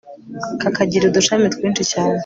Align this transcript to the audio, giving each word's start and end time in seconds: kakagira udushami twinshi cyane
kakagira 0.61 1.05
udushami 1.07 1.47
twinshi 1.53 1.83
cyane 1.91 2.19